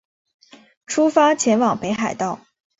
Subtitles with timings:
[0.87, 2.39] 出发前往北海道